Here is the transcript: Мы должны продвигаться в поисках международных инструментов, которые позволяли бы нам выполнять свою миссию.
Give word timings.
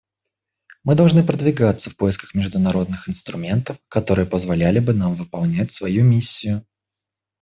Мы 0.83 0.95
должны 0.95 1.23
продвигаться 1.23 1.91
в 1.91 1.95
поисках 1.95 2.33
международных 2.33 3.07
инструментов, 3.07 3.77
которые 3.87 4.25
позволяли 4.25 4.79
бы 4.79 4.95
нам 4.95 5.15
выполнять 5.15 5.71
свою 5.71 6.03
миссию. 6.03 6.65